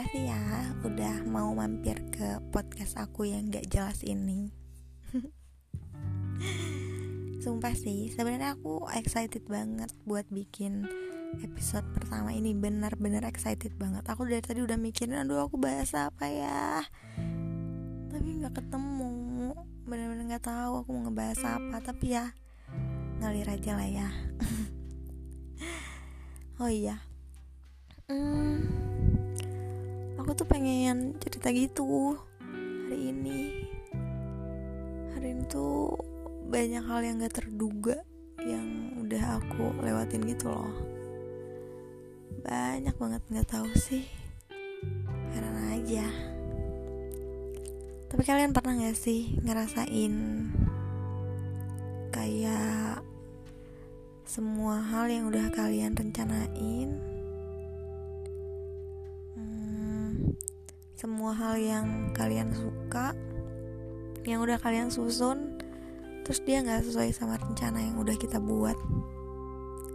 [0.00, 0.40] Makasih ya
[0.80, 4.48] udah mau mampir ke podcast aku yang gak jelas ini
[7.44, 10.88] Sumpah sih, sebenarnya aku excited banget buat bikin
[11.44, 14.00] episode pertama ini benar-benar excited banget.
[14.08, 16.80] Aku dari tadi udah mikirin, aduh aku bahas apa ya,
[18.08, 19.52] tapi nggak ketemu.
[19.84, 21.76] Benar-benar nggak tahu aku mau ngebahas apa.
[21.84, 22.32] Tapi ya
[23.20, 24.08] ngalir aja lah ya.
[26.64, 27.04] oh iya,
[28.08, 28.89] hmm,
[30.20, 32.12] aku tuh pengen cerita gitu
[32.60, 33.64] hari ini.
[35.16, 35.96] Hari ini tuh
[36.52, 38.04] banyak hal yang gak terduga
[38.44, 40.76] yang udah aku lewatin gitu loh.
[42.44, 44.04] Banyak banget nggak tahu sih.
[45.32, 46.04] Karena aja.
[48.12, 50.14] Tapi kalian pernah gak sih ngerasain
[52.12, 53.00] kayak
[54.28, 57.09] semua hal yang udah kalian rencanain
[61.00, 63.16] semua hal yang kalian suka
[64.28, 65.56] yang udah kalian susun
[66.28, 68.76] terus dia nggak sesuai sama rencana yang udah kita buat.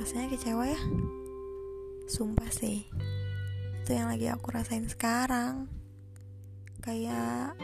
[0.00, 0.80] Rasanya kecewa ya.
[2.08, 2.88] Sumpah sih.
[3.84, 5.68] Itu yang lagi aku rasain sekarang.
[6.80, 7.60] Kayak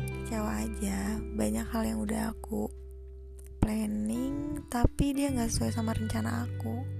[0.00, 1.20] kecewa aja.
[1.36, 2.72] Banyak hal yang udah aku
[3.60, 6.99] planning tapi dia nggak sesuai sama rencana aku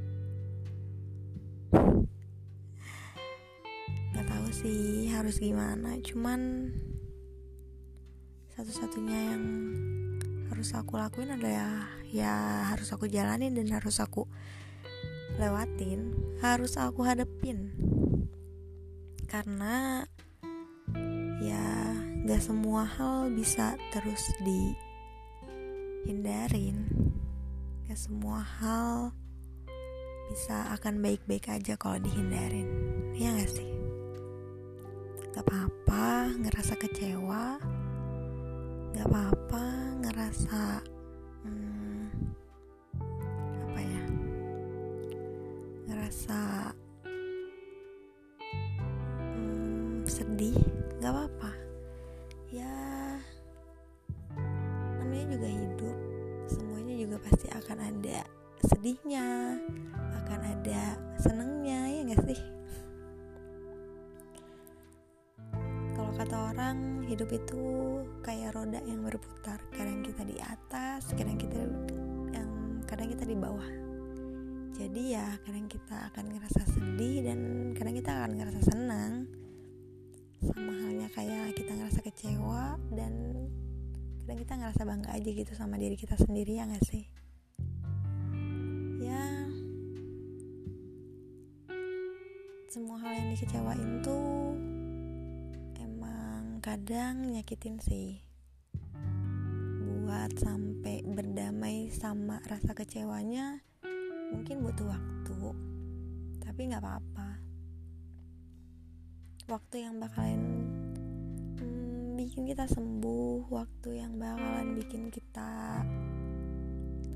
[4.61, 5.97] sih harus gimana.
[6.05, 6.69] Cuman
[8.53, 9.45] satu-satunya yang
[10.53, 14.29] harus aku lakuin adalah ya harus aku jalanin dan harus aku
[15.41, 16.13] lewatin
[16.45, 17.73] harus aku hadepin.
[19.25, 20.05] Karena
[21.41, 21.97] ya
[22.29, 24.29] gak semua hal bisa terus
[26.05, 26.85] dihindarin.
[27.89, 29.17] Gak semua hal
[30.29, 32.69] bisa akan baik-baik aja kalau dihindarin.
[33.17, 33.80] Ya gak sih
[35.31, 37.59] gak apa-apa ngerasa kecewa.
[38.91, 39.65] Gak apa-apa
[40.03, 40.83] ngerasa
[41.47, 42.07] hmm,
[43.71, 44.05] apa ya?
[45.87, 46.41] Ngerasa
[49.35, 50.59] hmm, sedih.
[50.99, 51.53] Gak apa-apa.
[52.51, 52.75] Ya
[54.99, 55.97] namanya juga hidup.
[56.51, 58.27] Semuanya juga pasti akan ada
[58.61, 59.57] sedihnya
[60.21, 62.60] akan ada senengnya ya gak sih
[66.41, 67.63] orang hidup itu
[68.25, 69.61] kayak roda yang berputar.
[69.77, 71.61] Kadang kita di atas kadang kita
[72.33, 73.69] yang kadang kita di bawah.
[74.81, 77.39] Jadi ya kadang kita akan ngerasa sedih dan
[77.77, 79.13] kadang kita akan ngerasa senang.
[80.41, 83.13] Sama halnya kayak kita ngerasa kecewa dan
[84.25, 87.05] kadang kita ngerasa bangga aja gitu sama diri kita sendiri ya gak sih?
[89.05, 89.45] Ya.
[92.73, 94.00] Semua hal yang dikecewain
[96.91, 98.19] kadang nyakitin sih.
[100.03, 103.63] Buat sampai berdamai sama rasa kecewanya
[104.35, 105.55] mungkin butuh waktu
[106.43, 107.39] tapi nggak apa-apa.
[109.47, 110.43] Waktu yang bakalan
[111.63, 115.87] hmm, bikin kita sembuh waktu yang bakalan bikin kita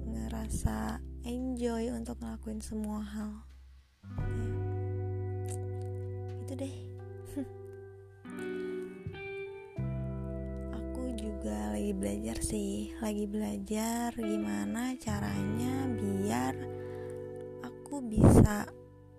[0.07, 3.43] ngerasa enjoy untuk ngelakuin semua hal.
[4.23, 4.55] Ya.
[6.47, 6.94] itu deh
[11.25, 12.93] juga lagi belajar sih.
[13.01, 16.55] Lagi belajar gimana caranya biar
[17.65, 18.69] aku bisa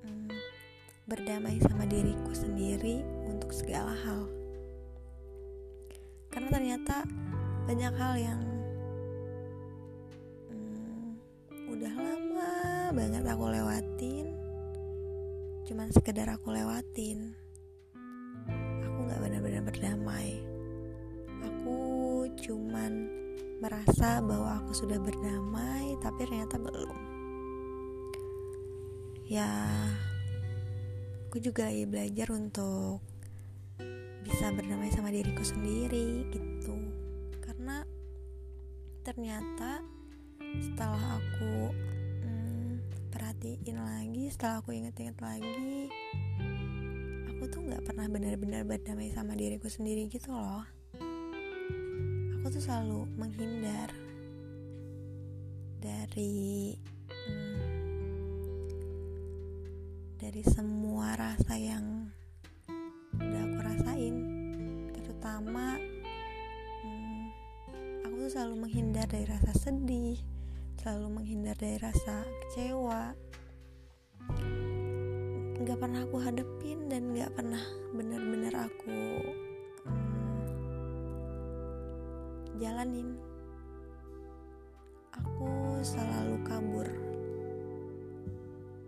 [0.06, 0.30] hmm,
[1.10, 4.30] berdamai sama diriku sendiri untuk segala hal.
[6.30, 7.10] Karena ternyata
[7.66, 8.42] banyak hal yang
[10.54, 11.10] hmm,
[11.74, 12.52] udah lama
[12.94, 14.26] banget aku lewatin.
[15.66, 17.34] Cuman sekedar aku lewatin
[18.86, 20.55] aku nggak benar-benar berdamai
[22.40, 23.08] cuman
[23.64, 26.98] merasa bahwa aku sudah berdamai tapi ternyata belum.
[29.26, 29.50] Ya
[31.28, 33.02] aku juga lagi belajar untuk
[34.26, 36.76] bisa berdamai sama diriku sendiri gitu.
[37.42, 37.82] Karena
[39.06, 39.86] ternyata
[40.62, 41.76] setelah aku
[42.24, 42.72] hmm,
[43.12, 45.92] perhatiin lagi setelah aku inget-inget lagi
[47.30, 50.64] aku tuh nggak pernah benar-benar berdamai sama diriku sendiri gitu loh
[52.56, 53.92] tuh selalu menghindar
[55.84, 56.72] dari
[57.12, 57.68] hmm,
[60.16, 62.08] dari semua rasa yang
[63.20, 64.16] udah aku rasain.
[64.96, 65.76] Terutama
[66.80, 67.24] hmm,
[68.08, 70.16] aku tuh selalu menghindar dari rasa sedih
[70.80, 73.20] selalu menghindar dari rasa kecewa.
[75.60, 79.44] Nggak pernah aku hadepin dan nggak pernah bener-bener aku
[82.60, 83.20] jalanin.
[85.16, 86.88] Aku selalu kabur.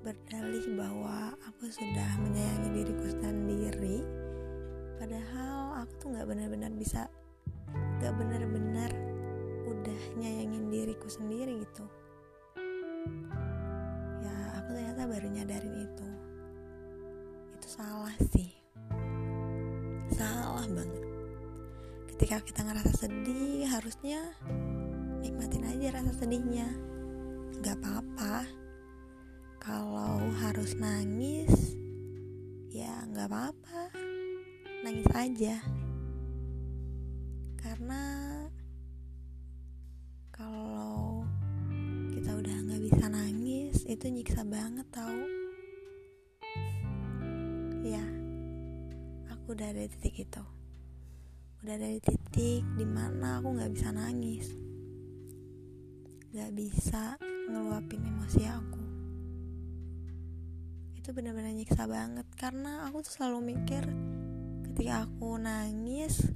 [0.04, 4.08] Berdalih bahwa aku sudah menyayangi diriku sendiri
[4.98, 7.06] padahal aku tuh nggak benar-benar bisa
[8.00, 8.92] nggak benar-benar
[9.68, 11.86] udah nyayangin diriku sendiri gitu.
[14.24, 16.08] Ya aku ternyata baru nyadarin itu.
[17.60, 18.52] Itu salah sih.
[20.16, 21.17] Salah banget
[22.18, 24.18] ketika kita ngerasa sedih harusnya
[25.22, 26.66] nikmatin aja rasa sedihnya.
[27.62, 28.42] Nggak apa-apa.
[29.62, 31.78] Kalau harus nangis
[32.74, 33.94] ya nggak apa-apa.
[34.82, 35.62] Nangis aja.
[37.62, 38.02] Karena
[40.34, 41.22] kalau
[42.18, 45.22] kita udah nggak bisa nangis itu nyiksa banget tau.
[47.86, 48.02] Ya
[49.30, 50.58] aku udah ada titik itu
[51.68, 54.56] udah ada di titik di mana aku nggak bisa nangis.
[56.32, 58.84] Nggak bisa ngeluapin emosi aku.
[60.96, 63.84] Itu benar-benar nyiksa banget karena aku tuh selalu mikir
[64.72, 66.32] ketika aku nangis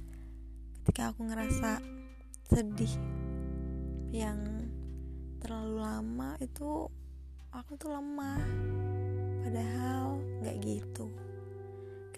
[0.84, 1.80] ketika aku ngerasa
[2.52, 2.92] sedih
[4.12, 4.68] yang
[5.40, 6.92] terlalu lama itu
[7.56, 8.44] aku tuh lemah.
[9.48, 11.08] Padahal nggak gitu.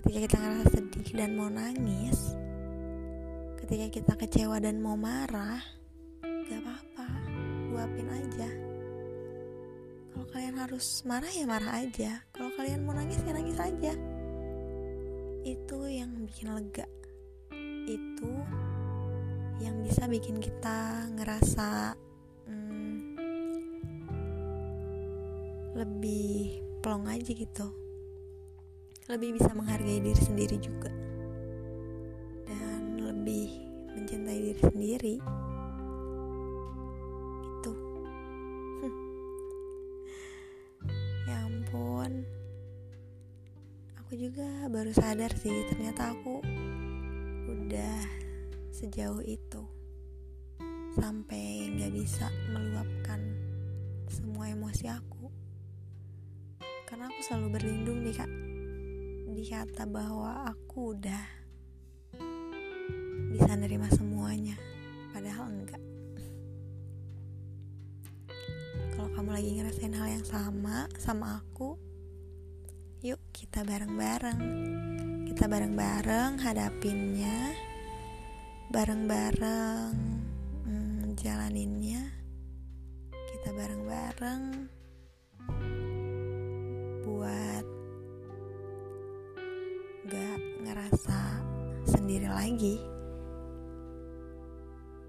[0.02, 2.34] Ketika kita ngerasa sedih dan mau nangis
[3.58, 5.62] ketika kita kecewa dan mau marah
[6.22, 7.08] gak apa-apa.
[7.70, 8.48] Luapin aja.
[10.14, 12.22] Kalau kalian harus marah ya marah aja.
[12.30, 13.94] Kalau kalian mau nangis ya nangis aja.
[15.42, 16.86] Itu yang bikin lega.
[17.90, 18.32] Itu
[19.58, 21.98] yang bisa bikin kita ngerasa
[22.46, 22.94] hmm,
[25.74, 27.66] lebih plong aja gitu.
[29.10, 30.93] Lebih bisa menghargai diri sendiri juga
[34.14, 35.14] mencintai diri sendiri.
[43.98, 46.38] Aku juga baru sadar sih ternyata aku
[47.50, 47.98] udah
[48.70, 49.66] sejauh itu
[50.94, 53.18] sampai nggak bisa meluapkan
[54.06, 55.26] semua emosi aku.
[56.86, 58.14] Karena aku selalu berlindung di
[59.34, 61.43] di kata bahwa aku udah
[63.34, 64.54] bisa nerima semuanya
[65.10, 65.82] padahal enggak.
[68.94, 71.74] Kalau kamu lagi ngerasain hal yang sama sama aku
[73.04, 74.40] Yuk kita bareng-bareng.
[75.28, 77.52] Kita bareng-bareng hadapinnya
[78.72, 79.92] Bareng-bareng
[80.64, 82.00] hmm, jalaninnya.
[83.12, 84.42] Kita bareng-bareng
[87.02, 87.66] Buat
[90.08, 91.44] Gak ngerasa
[91.84, 92.93] sendiri lagi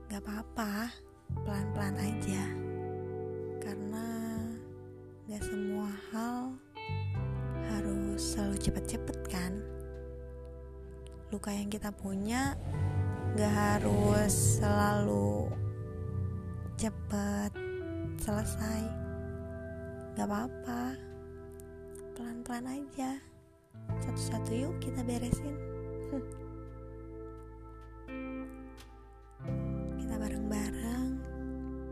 [0.05, 0.93] Gak apa-apa
[1.33, 2.43] Pelan-pelan aja.
[3.57, 4.07] Karena
[5.25, 6.53] Gak semua hal
[7.65, 9.57] harus selalu cepet-cepet kan?
[11.33, 12.53] Luka yang kita punya
[13.33, 15.49] gak harus selalu
[16.77, 17.51] cepet
[18.21, 18.81] selesai.
[20.13, 20.93] Gak apa-apa
[22.13, 23.17] pelan-pelan aja.
[24.05, 25.57] Satu-satu yuk kita beresin
[30.15, 31.07] kita bareng-bareng.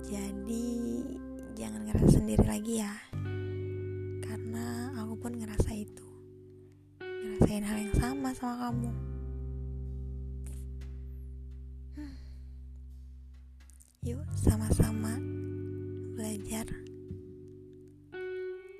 [0.08, 0.80] Jadi
[1.60, 2.96] jangan ngerasa sendiri lagi ya.
[5.24, 6.08] Pun ngerasa itu.
[7.00, 8.92] Ngerasain hal yang sama sama kamu.
[11.96, 12.16] Hmm.
[14.08, 15.16] yuk sama-sama
[16.16, 16.68] belajar.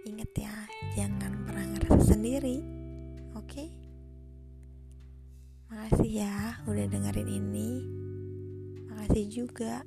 [0.08, 0.56] Inget ya
[0.96, 2.60] jangan pernah ngerasa sendiri
[3.36, 3.48] oke?
[3.48, 3.68] Okay?
[5.72, 8.03] makasih ya udah dengerin ini
[9.14, 9.86] makasih juga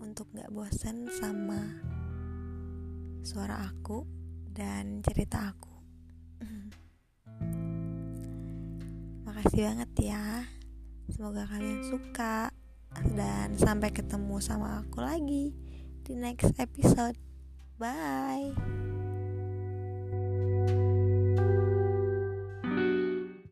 [0.00, 1.60] untuk gak bosen sama
[3.20, 4.08] suara aku
[4.48, 5.76] dan cerita aku
[9.28, 10.48] Makasih banget ya.
[11.12, 12.48] Semoga kalian suka
[13.12, 15.52] dan sampai ketemu sama aku lagi
[16.08, 17.20] di next episode.
[17.76, 18.56] Bye.